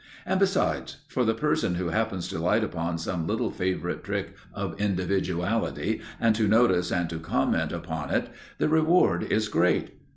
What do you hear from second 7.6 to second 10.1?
upon it, the reward is great.